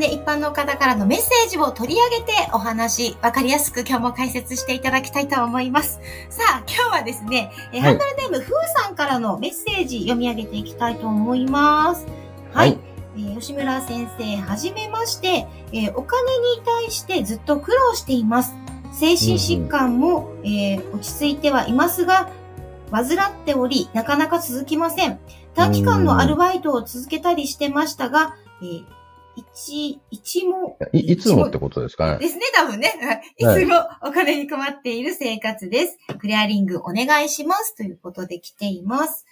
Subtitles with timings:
[0.00, 6.00] さあ今日もね、一般の方からのメッセージを取り上げてお話、わかりやすく今日も解説していただきたいと思います。
[6.30, 12.06] さあ、今日はですね、えハンドルネーム、ふーさんからのメッセージ読み上げていきたいと思います。
[12.54, 12.68] はい。
[12.70, 12.78] はい、
[13.16, 18.54] えー、吉村先生、はじめまして、えー、お金に対してずっと苦労しています。
[18.92, 22.30] 精神疾患も、うん、えー、落ち着いてはいますが、
[22.90, 23.06] 患っ
[23.44, 25.20] ており、なかなか続きません。
[25.54, 28.99] 短期間のアルバイトを続けたりしてましたが、えー
[29.36, 30.98] 一、一もい。
[31.12, 32.18] いつもってことですかね。
[32.18, 33.22] ですね、多分ね。
[33.36, 35.98] いつもお金に困っている生活です。
[36.08, 37.76] はい、クリアリングお願いします。
[37.76, 39.26] ということで来ています。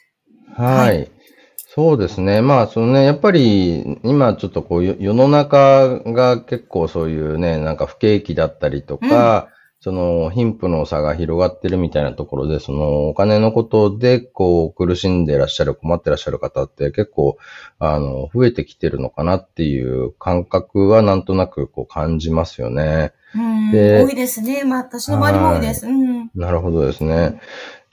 [0.54, 0.88] はい。
[0.88, 1.10] はい、
[1.56, 2.40] そうですね。
[2.42, 9.48] まあ、そのね、やっぱり、今ちょっとこう、世の中が結構そういうね、なんか不景気だったりとか、
[9.80, 17.38] その貧富の差が広がってるみたいなところで、そのお金のことでこう苦しんでいらっしゃる、困ってらっしゃる方って結構、
[17.78, 23.12] あの、増えてきてるのかなっていう感覚はなんとなくこう感じますよね。
[23.34, 24.64] うん、で多いですね。
[24.64, 25.86] まあ私の周りも多いです。
[25.86, 27.40] うん、なるほどですね。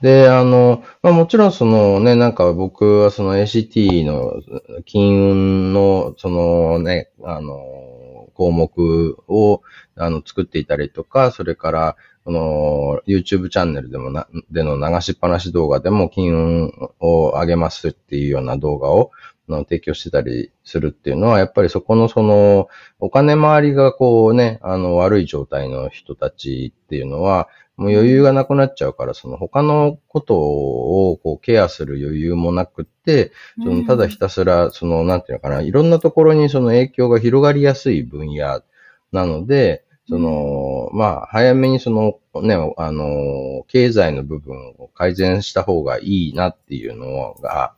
[0.02, 4.42] で、あの、まあもちろんそのね、なんか僕はその ACT の
[4.86, 7.95] 金運のそのね、あの、
[8.36, 9.62] 項目を
[9.96, 19.12] あの作っていたりとか、それから、この YouTube チャンネルでもな、での流しっぱなし動画でも金運を上げますっていうような動画を
[19.48, 22.68] の提供してたりするっていうのは、やっぱりそこのその、
[23.00, 38.62] お金回りがこうね、あの悪い状態の人たちっていうのは、もう余裕がなくなっちゃうから、その他のことをこうケアする余裕もなくって、そのただひたすら、その、なんていうのかな、いろんなところにその影響が広がりやすい分野
[39.12, 47.74] なので、その、まあ、早めにその、ね、あの、経済の部分を改善した方がいいなっていうのが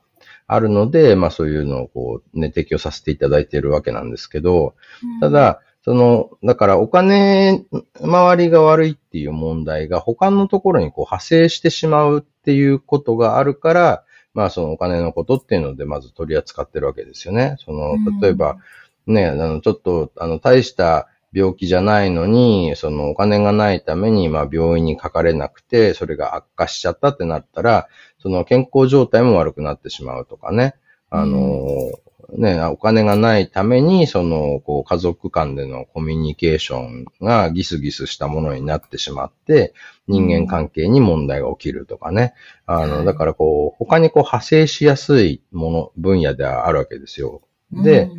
[0.47, 4.75] あるので、まあそういうのをこう、ね、提供させていただいているわけなんですけど、
[5.19, 7.65] ただ、その、だからお金
[8.01, 14.03] 回りが悪いっていう問題が他のところにこう派生してしまうっていうことがあるから、
[14.33, 17.55] まあそのお金のことっていうのでまず取り扱ってるわけですよね。
[17.59, 18.57] その、例えば、
[19.05, 27.87] ね、あの、ちょっと、あの、大した病気じゃないのに、そのお金がないために、まあ病院にかかれなくて、それが悪化しちゃったってなったら、
[28.19, 30.75] その健康状態も悪くなってしまうとかね。
[31.09, 31.91] あの、
[32.35, 39.73] ね、お金がないために、その、こう、家族間でのコミュニケーションがギスギスしたものになってしまって、
[40.07, 42.33] 人間関係に問題が起きるとかね。
[42.65, 47.41] あの、だからこう、他にこう、派生しやすいもの、分野ではあるわけですよ。
[47.71, 48.09] で、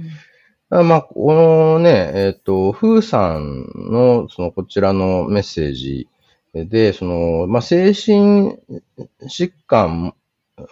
[0.71, 6.09] まあ、このね、えっ、ー、と、ふうさんの、その、こちらのメッセージ
[6.53, 8.59] で、その、まあ、精神
[9.23, 10.15] 疾患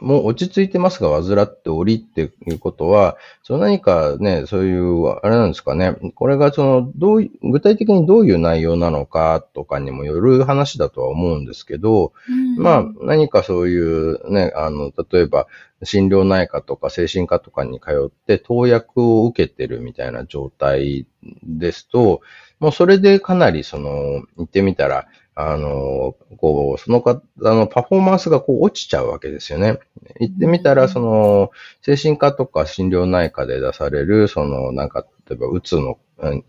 [0.00, 15.47] もう落ち着いてますが、患っておりっていうことは、その何かね、そういう、あれなんですかね、これがその、どう、具体的にどういう内容なのかとかにもよる話だとは思うんですけど、うん、まあ、何かそういうね、あの、例えば、
[15.82, 21.06] 心療内科とか精神科とかに通って投薬を受けてるみたいな状態
[21.42, 22.22] ですと、
[22.60, 25.06] もうそれでかなりその、言ってみたら、
[25.38, 29.78] あの、こう、その方のパフォーマンスがこう落ちちゃうわけですよね。
[30.19, 31.50] 言ってみたら、その、
[31.82, 35.98] 精神科とか心療内科で出される、その、なんか、例えば、うつの、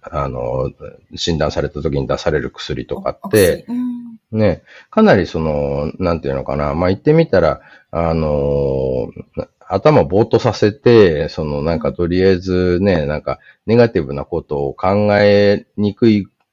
[0.01, 0.71] あの、
[1.15, 3.65] 診断された時に出される薬とかって、
[4.31, 7.59] ね、かなりその、なんていうのかな、まあ、言ってみたら、
[7.91, 9.11] あの、
[9.67, 16.07] 頭ぼーっとさせて、そのなんかとりあえずね、なんかネガティブなことを考えにく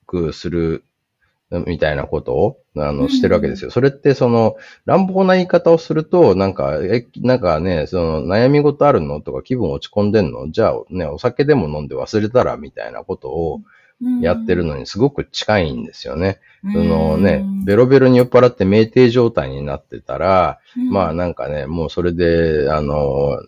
[0.07, 0.85] くする
[1.67, 3.71] みたいなことを、あの、してるわけですよ。
[3.71, 4.57] それって、その、
[4.87, 10.51] 乱暴な言い方をすると、なんか、え、なんかね、その、悩み事あるのとか気分落ち込んでんの？
[10.51, 13.61] じゃあ、ね、お酒でも飲んで忘れたら、みたいなことを、
[14.21, 16.41] やってるのにすごく近いんですよね。
[16.73, 20.59] そのね、ベロベロに酔っ払って酩酊状態になってたら、
[20.91, 23.39] まあなんかね、もうそれで、あの、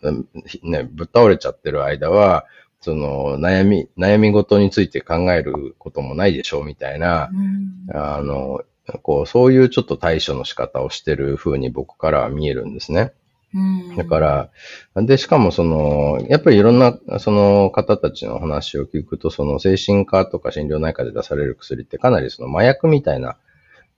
[0.63, 2.47] ね、ぶっ倒れちゃってる間は、
[2.81, 8.63] その悩み、悩み事について考えることもないでしょうみたいな、うん、あの、
[9.03, 13.13] こう、そういうちょっと対処の仕方をしてる風に僕からは見えるんですね。
[13.55, 14.51] うんだから、
[14.97, 23.37] で、しかもその、やっぱりいろんな、その方たちの話を聞くと、その精神科とか心療内科で出される薬ってかなりその麻薬みたいな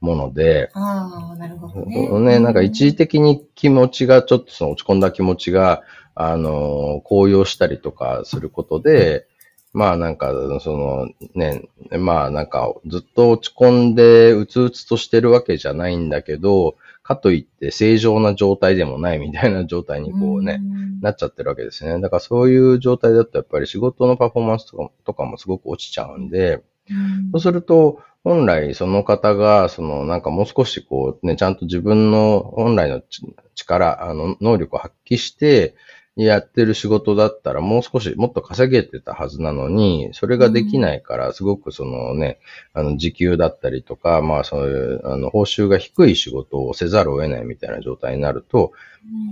[0.00, 2.08] もので、ああ、なるほどね。
[2.34, 5.82] ね、なんか一時的に気持ちが、ちょっとその落ち込んだ気持ちが、
[6.14, 9.26] あの、高揚したりとかすることで、
[9.72, 21.00] まあなんか、そのね、まあなんかずっと落ち込んでうつうつとしてるわけじゃないんだけど、かといって正常な状態でもないみたいな状態にこうね、ん。
[21.00, 22.00] なっちゃってるわけですね。
[22.00, 27.30] だからそういう状態だとやっぱり仕事のパフォーマンスとかとかもすごく落ちちゃうんで、うん。
[27.32, 33.22] そうすると、本来その方が、そのなんかもう少しこうね、ちゃんと自分の本来のち
[33.54, 35.74] 力、あの、能力を発揮して
[36.14, 42.38] やってる仕事だったらもう少しもっと稼げてたはずなのに、それができないから、すごくそのね、
[42.74, 48.72] あの、時給だったりとか、まあそういう、あの、報酬が低い仕事をせざるを得ないみたいな状態になると、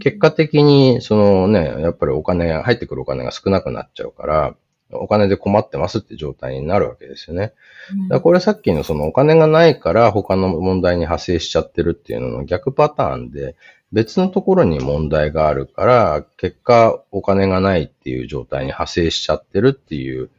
[0.01, 4.55] 結果的に、そのね、やっぱりお金が、入ってくるお金が少なくなっちゃうから、
[4.93, 7.53] お金で困ってますって状態になるわけですよね。
[8.09, 13.56] だこれさっきのそのお金がないから他の問題に派生しちゃってるっていうのの逆パターンで、
[13.93, 20.31] 別のところに問題があるから、結果お金がないっていう状態に派生しちゃってるっていう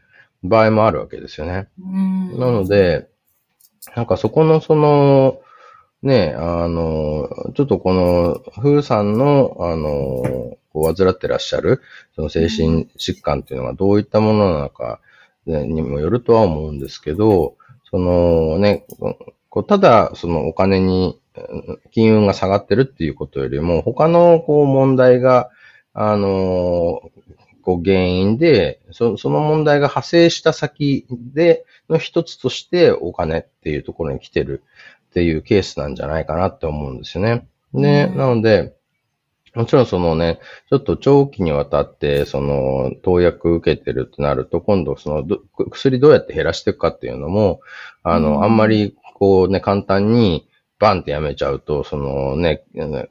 [0.44, 1.67] 場合もあるわけですよね。
[1.79, 3.07] うんなので、
[3.95, 5.39] なんかそこのその、
[6.03, 11.81] ね、あの、ちょっとこの、風さんの、あの、こう患ってらっしゃる、
[12.15, 14.99] その精神疾患っていうのがどういったものなのか、
[15.45, 17.55] ねにもよるとは思うんですけど、
[17.89, 18.85] そのね、
[19.49, 25.51] こうただそのお金に、うん金運が下がってるっていうことよりも、他のこう問題が、
[25.94, 27.01] あの、
[27.61, 34.63] こう原因で、そその問題が派生した先での一つとしてお金っていうところに来てる
[35.17, 37.47] っていうケースなんじゃないかなって思うんですよね。
[37.73, 38.75] で、うんなので、
[39.55, 45.41] もちろんそのね、ちょっと長期にわたって、その、投薬受けてるってなると、今度そのど、
[45.71, 47.61] 薬どうやって減らしていくかっていうのも、
[48.03, 50.47] あの、うんあんまり、こうね、簡単に、
[50.77, 53.09] バンってやめちゃうと、そのね、ね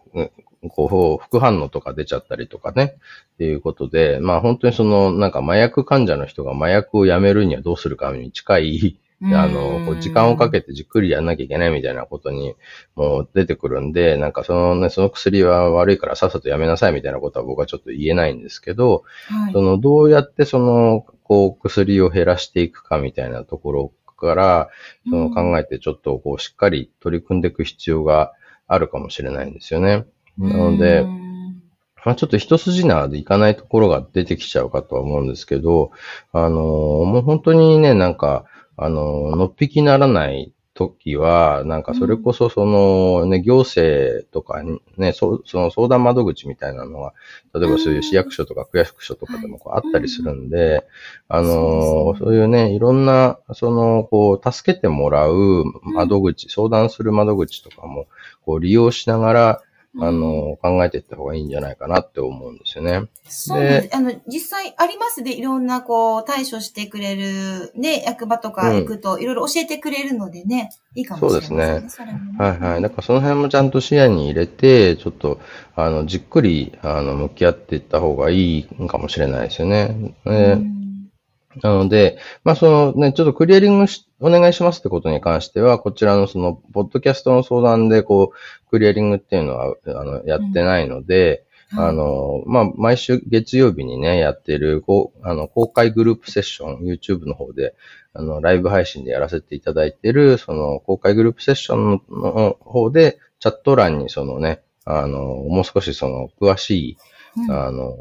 [0.69, 2.94] こう、副反応とか出ちゃったりとかね、
[3.35, 12.55] っていうことで、まあ本当にその、なんか麻薬患者の人が麻薬をやめるにはどうするかに近い、あの、こう時間をかけてじっくりやんなきゃいけないみたいなことに
[12.97, 19.53] もう出てくるんで、なんかそのね、その薬は悪いからさっさとやめなさいみたいなことは僕はちょっと言えないんですけど、はい。
[19.53, 24.69] そのどうやってその、こう薬を減らしていくかみたいなところから、
[25.09, 28.33] その考えてちょっとこうしっかり取り組んでいく必要が
[28.69, 30.05] あるかもしれないんですよね。
[30.39, 31.27] なので、うん
[32.07, 35.91] まあ、ちょっと一筋縄でいかないところが出てきちゃうかとは思うんですけど、
[36.33, 36.53] あのー
[37.05, 38.45] もう本当にね、なんか、
[38.76, 47.14] あのーのっぴきならない時は、なんかそれこそそのね、行政とかにね、そその相談窓口みたいなのが、
[47.55, 50.87] 例えばそういう市役所とか区役所とかでもこうあったりするんで、
[51.28, 58.06] あのそういうね、いろんな、その、こう、助けてもらう窓口、相談する窓口とかも、
[58.44, 59.62] こう利用しながら、
[59.99, 63.09] あの、考えていった方がいいんじゃないかなって思うんですよね。
[63.29, 63.97] そうなんです。
[63.97, 71.67] あの、実際ありますで、いろんなこう、対処してくれる、ね、役場とか行くと、いろいろ教えてくれるのでね、いいかもしれませんね。
[71.67, 72.83] そうですそれもねはいはい。
[72.83, 75.41] だからその辺もちゃんと視野に入れて、ちょっと、
[75.75, 80.15] あの、じっくり、あの、向き合っていった方がいいかもしれないですよね。
[80.25, 80.75] うねん
[81.62, 97.75] なので、まあそのね、ちょっとクリアリングし、お願いしますってことに関しては、こちらのその、ポッドキャストの相談で、こう、クリアリングっていうのは、あの、やってないので、あの、まあ、毎週月曜日にね、やってる、こう、あの、公開グループセッション、YouTube の方で、
[98.14, 106.97] あの、ライブ配信でやらせていただいてる、その、公開グループセッションの方で、チャット欄にそのね、あの、もう少しその、詳しい、
[107.37, 107.50] うん。
[107.50, 107.97] あの、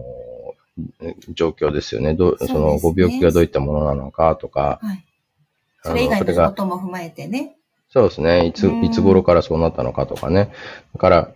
[1.34, 2.14] 状況ですよね。
[2.14, 5.06] どう、その、ご病気がどういったものなのかとか、はい。
[5.84, 7.56] それ以外のことも踏まえてね。
[7.90, 8.48] そうですね。
[8.48, 10.52] いつう、んいつ頃からそうなったのかとかね。
[10.94, 11.32] だから、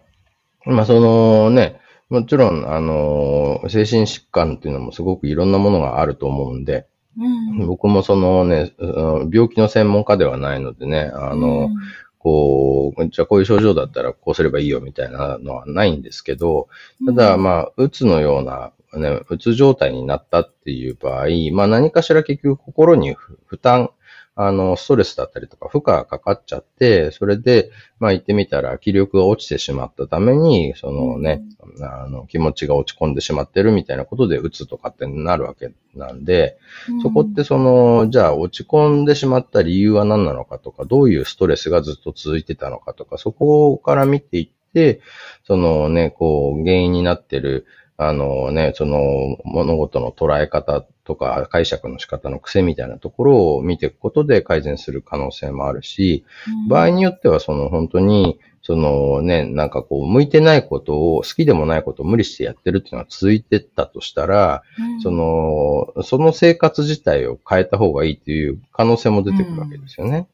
[0.65, 1.79] まあ、そのね、
[2.09, 7.67] もちろん、あの、精神疾患っていうのもすごくいろんなものがあると思うんで、うん。
[7.67, 11.75] 僕もそのね、うん病気の専門家ではないのでね、あの、うん
[12.19, 16.67] こう、じゃあこういう症状だったらこうすればいいよみたいなのはないんですけど、
[17.05, 23.91] ただ、まあ、うつのような、ね、うつ状態になったっていう場合、まあ何かしら結局心に負負担、
[24.41, 31.41] あの、ストレスだったりとか負荷がかかっちゃって、それで、まあ言ってみたら気力が落ちてしまったために、そのね、
[31.81, 36.57] あの、気持ちが落ち込んでしまってるみたいなことでうつとかってなるわけなんで、
[37.03, 45.01] そこってその、じゃあ落ち込んでしまった理由は何なのかとか、どういうストレスがずっと続いてたのかとか、そこから見ていって、
[45.43, 47.65] そのね、こう、原因になってる、
[47.97, 56.23] あのね、その物事の捉え方とか解釈の仕方の癖みたいなところを見ていくことで改善する可能性もあるし、
[56.69, 70.27] 場合によってはその本当に、そのね、なんかこう、向いてないことを、好きでもないことを無理してやってるっていうのが続いてったとしたら、うん、その、その生活自体を変えた方がいいっていう可能性も出てくるわけですよね。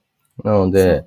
[0.43, 1.05] うん、なので、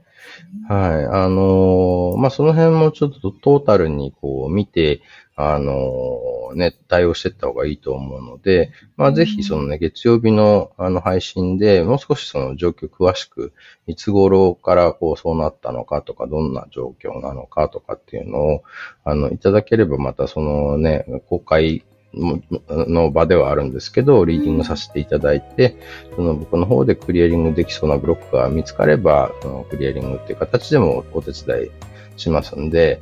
[0.68, 1.04] はい。
[1.06, 5.02] あのー、まあ、その辺もちょっとトータルにこう見て、
[5.40, 13.52] あのー、ね、対応していった方がいいと思うので、まあ、ぜひそのね、月曜日のあの配信でもう少しその状況詳しく、
[13.86, 18.62] いつ頃からこうそうなったのかとか、どんな状況なのかとかっていうのを、
[19.04, 25.76] あの、いただければまたそのね、公開の場ではあるんですけど、リーディングさせていただいて、
[26.16, 31.70] その僕の方でクリアリングできそうなブロックが見つかれば、そのクリアリングっていう形でもお手伝い
[32.18, 33.00] しますんで、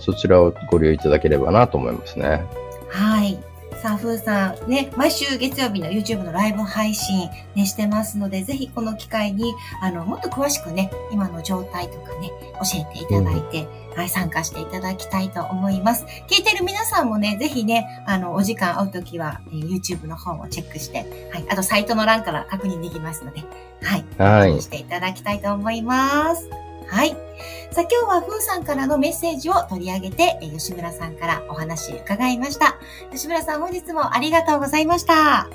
[0.00, 2.44] そちらをご利用いただければなと思いますね。
[2.88, 3.38] はい。
[3.82, 16.04] さあ、ふうさん、ね、毎週月曜日の YouTube のライブ配信ね、してますので、ぜひこの機会に、あの、もっと詳しくね、今の状態とかね、教えていただいて、うん、はい、参加していただきたいと思います。
[16.28, 23.44] 聞いてる皆さんもね、ぜひね、あの、お時間合うときは、え YouTube の方もチェックして、はい、あとサイトの欄から確認できますので、
[23.82, 24.60] はい、はい。
[24.60, 26.50] していただきたいと思います。
[26.88, 27.27] はい。
[27.70, 32.76] さあ、今日はふーさんからのメッセージを取り上げて、吉村さんからお話伺いました。
[33.12, 35.48] 吉村さん、本日もありがとうございました。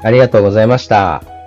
[0.00, 1.37] ありがとうございました。